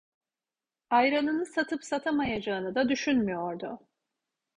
[0.89, 3.87] Ayranını satıp satamayacağını da düşünmüyordu.